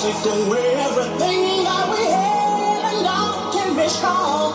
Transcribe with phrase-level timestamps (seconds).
[0.00, 4.52] take away everything that we had and now can be strong.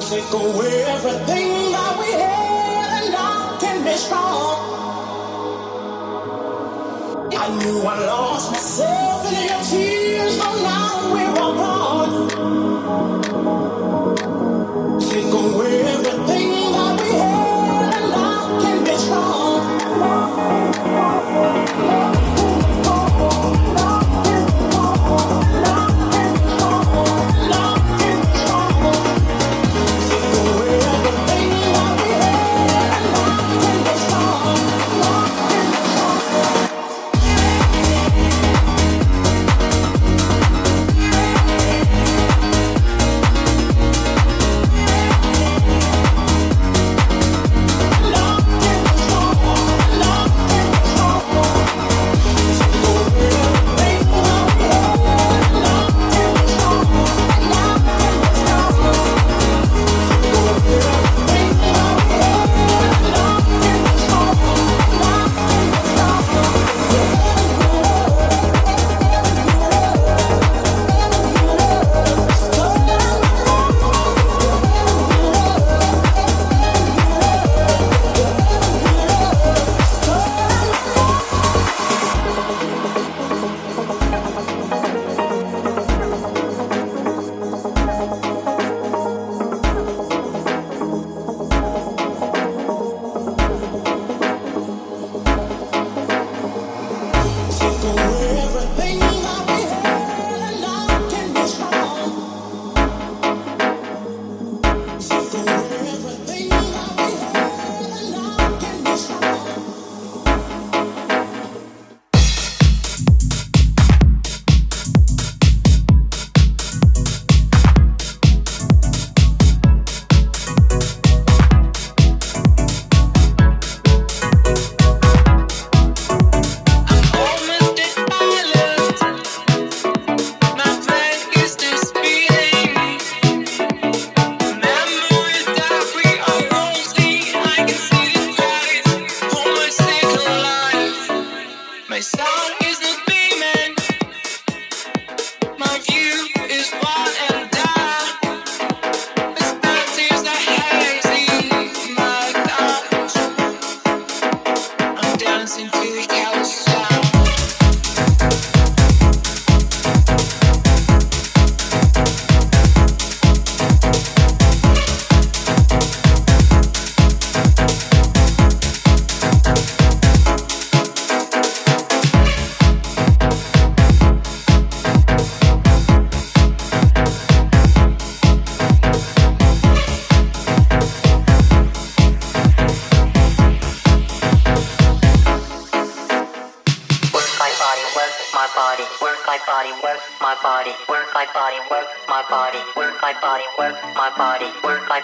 [0.00, 4.56] Take away everything that we had and now can be strong.
[7.30, 12.10] I knew I lost myself in your tears, but now we're born.
[15.00, 19.58] Take away everything that we had and now can be strong.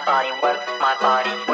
[0.05, 1.44] My body,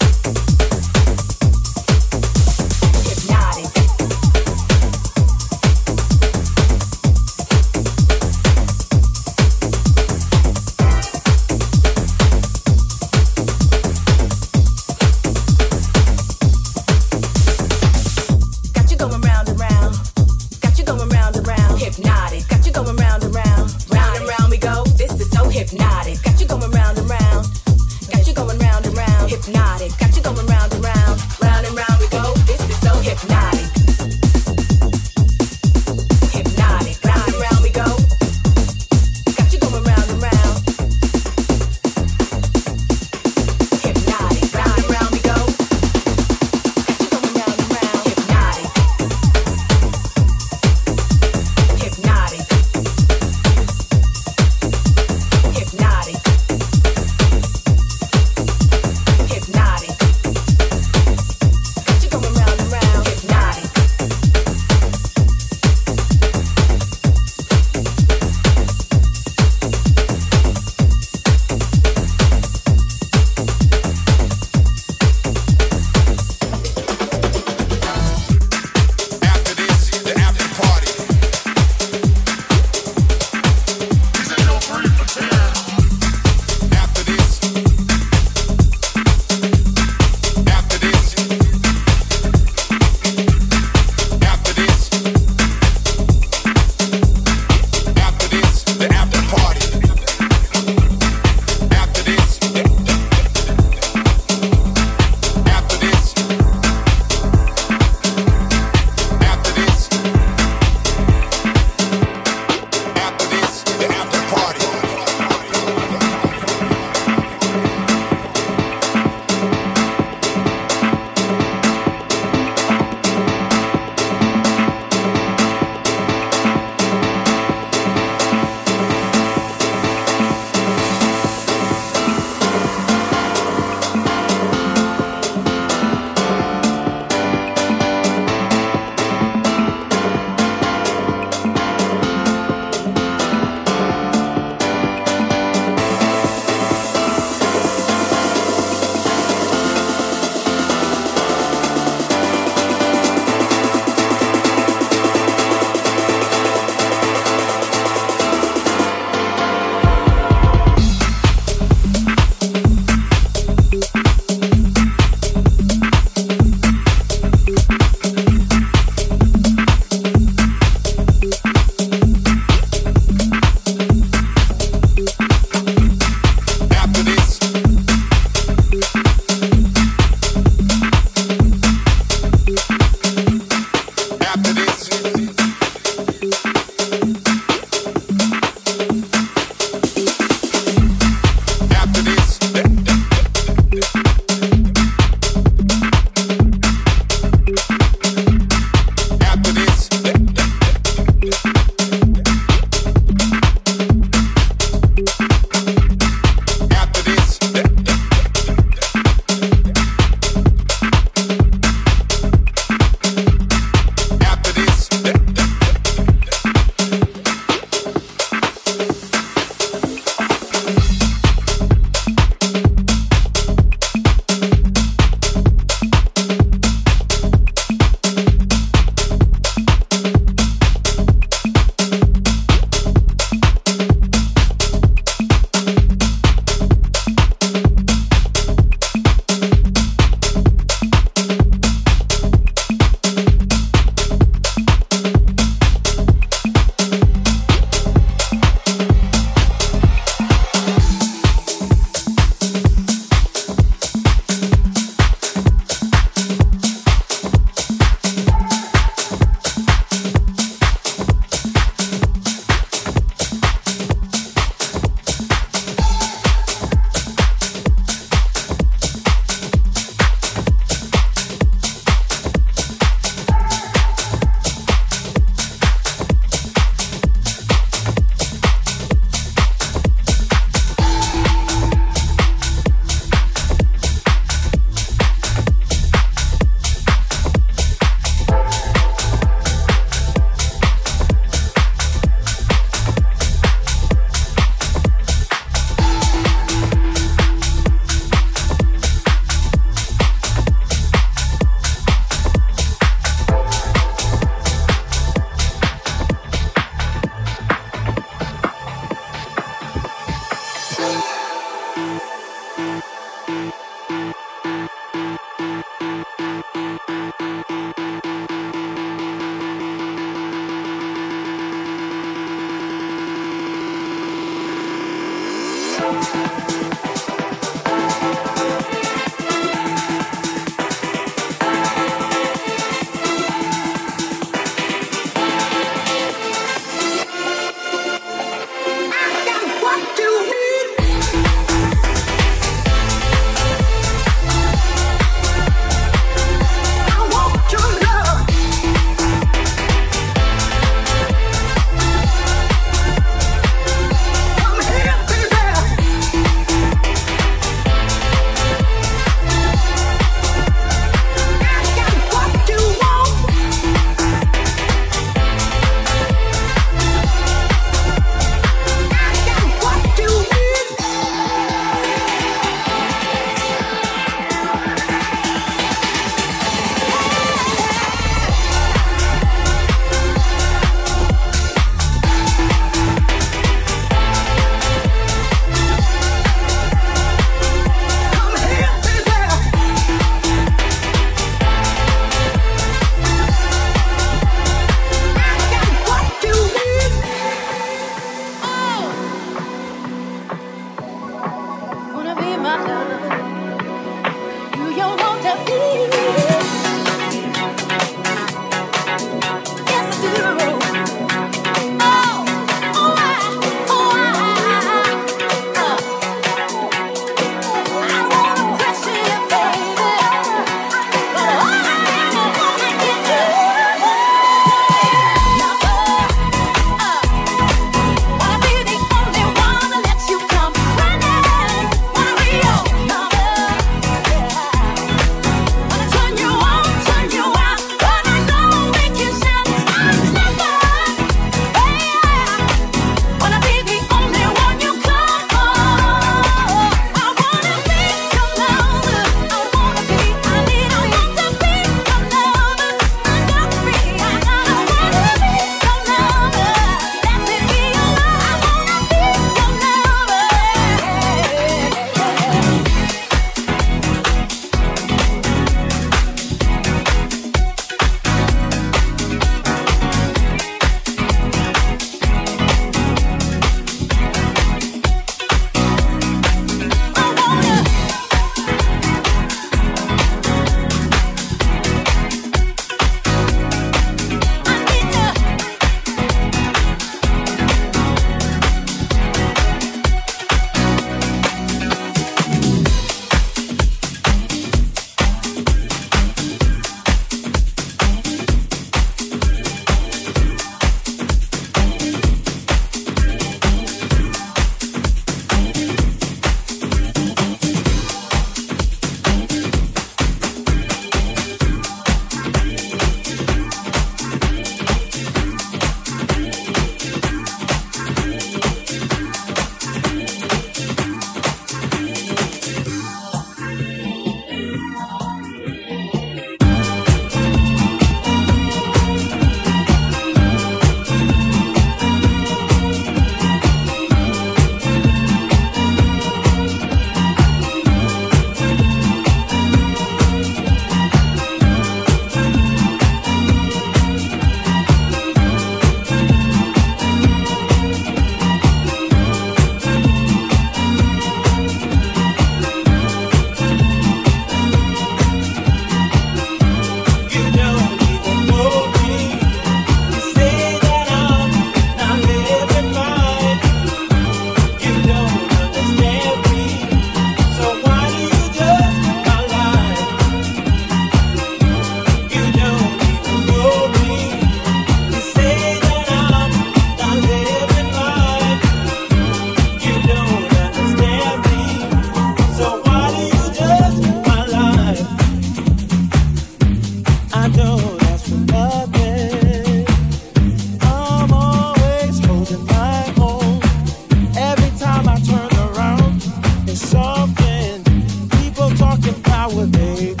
[599.33, 600.00] nowadays.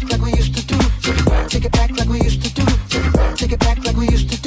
[0.00, 0.78] back like we used to do.
[1.48, 2.64] Take it back like we used to do.
[3.36, 4.45] Take it back like we used to do.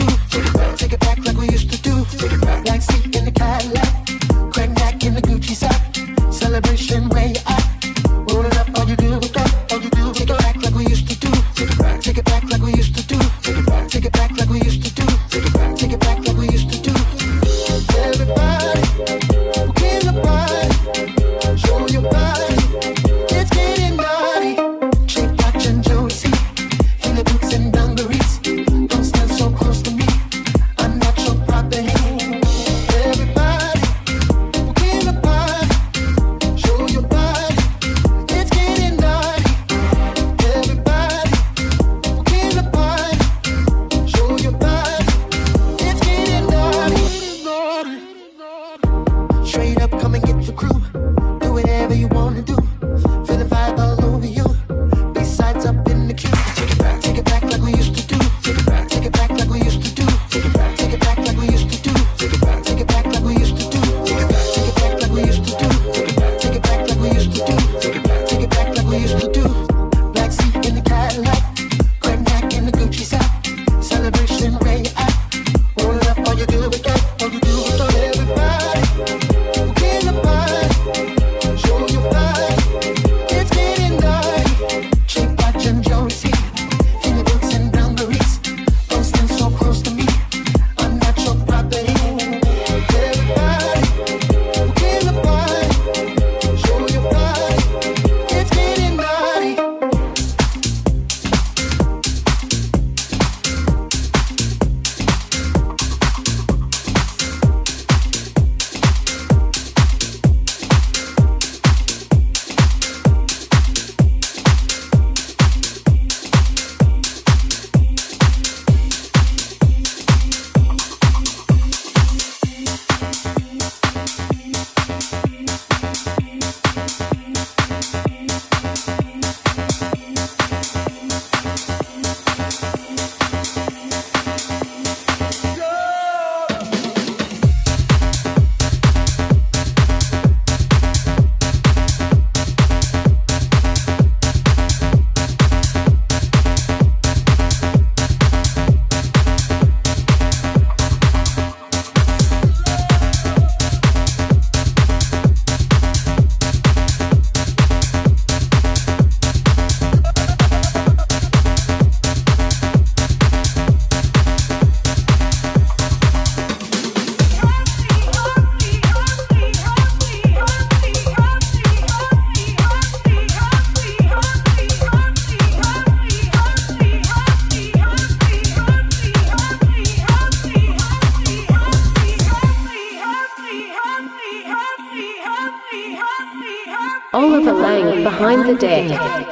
[188.59, 189.28] The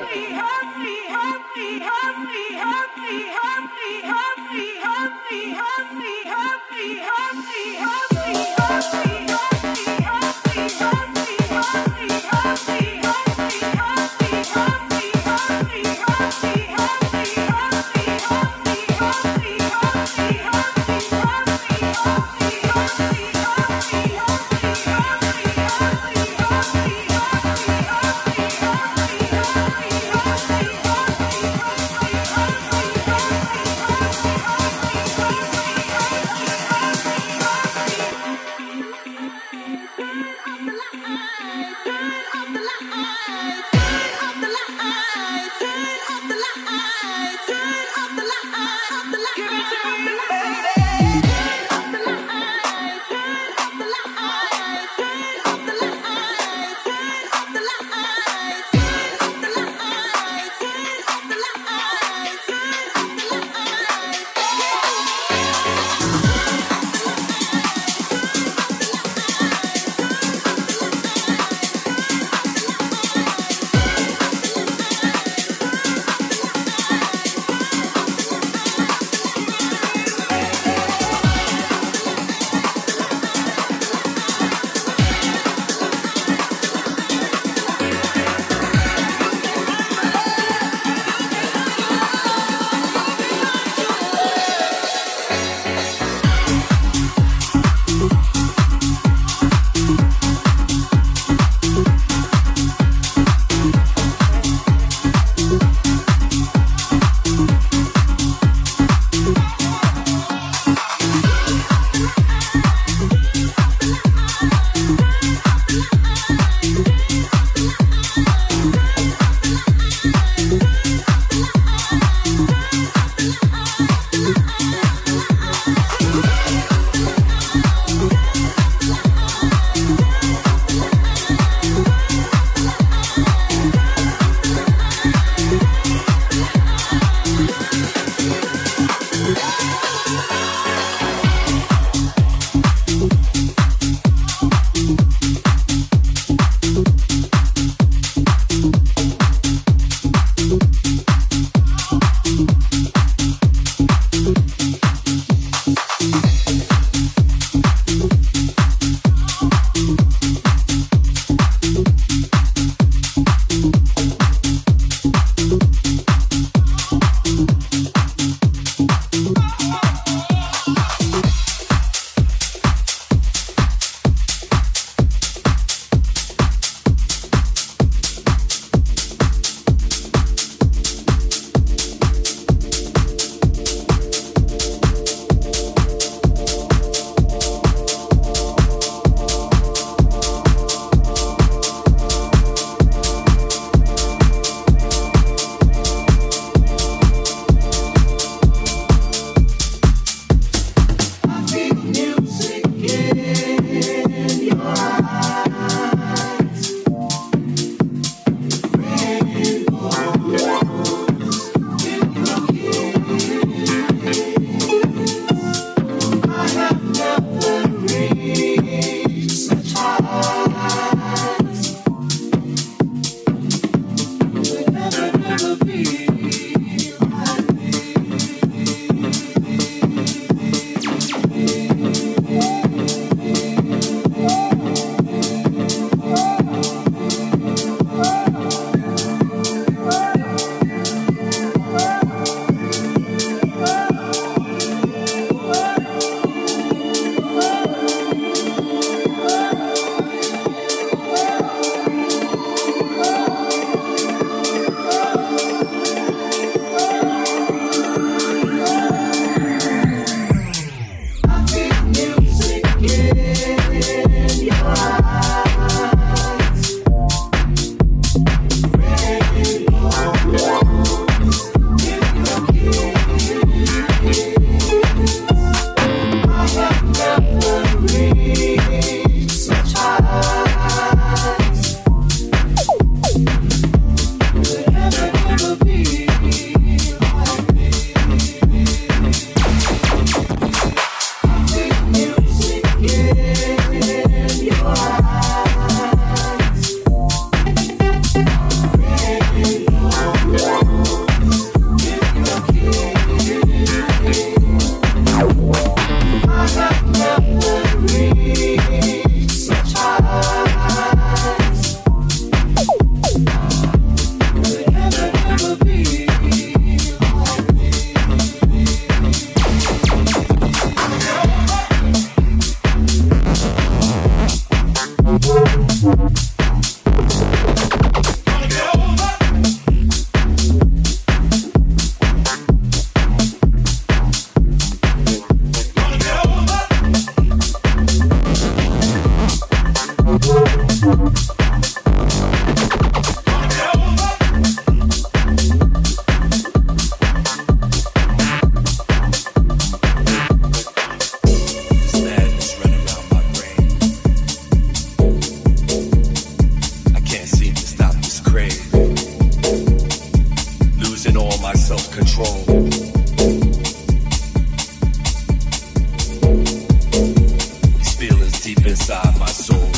[368.77, 369.69] inside my soul.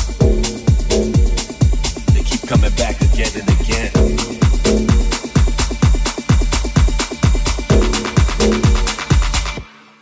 [2.12, 3.90] They keep coming back again and again.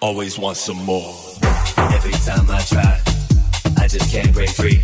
[0.00, 1.14] Always want some more.
[1.96, 3.00] Every time I try,
[3.78, 4.80] I just can't break free.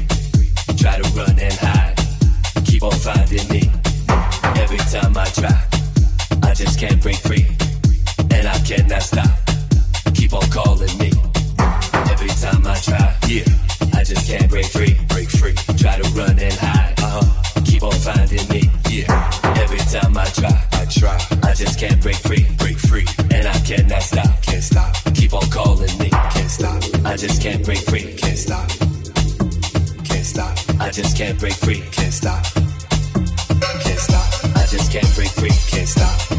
[0.77, 1.97] Try to run and hide,
[2.65, 3.71] keep on finding me.
[4.63, 5.59] Every time I try,
[6.43, 7.47] I just can't break free.
[8.31, 9.31] And I cannot stop,
[10.15, 11.11] keep on calling me.
[12.13, 13.64] Every time I try, yeah,
[14.15, 14.97] just can't break free.
[15.09, 15.55] Break free.
[15.77, 17.63] Try to run and hide, uh huh.
[17.65, 19.31] Keep on finding me, yeah.
[19.59, 22.47] Every time I try, I try, I just can't break free.
[22.59, 23.07] Break free.
[23.33, 24.95] And I cannot stop, can't stop.
[25.15, 26.83] Keep on calling me, can't stop.
[27.05, 28.69] I just can't break free, can't stop.
[30.05, 30.55] Can't stop.
[30.81, 32.45] I just can't break free, can't stop.
[32.55, 34.57] Can't stop.
[34.57, 36.34] I just can't break free, can't stop.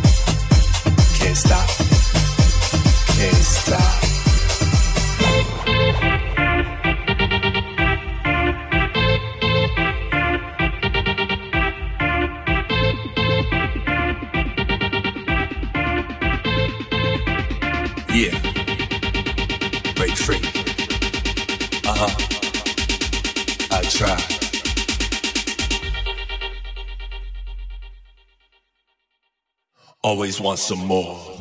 [30.16, 31.35] Always want some more.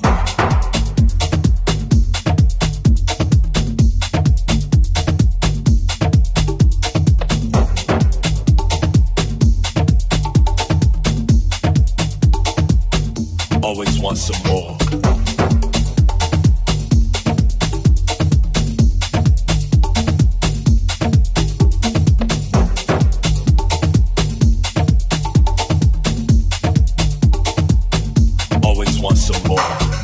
[28.87, 30.04] Always want some more.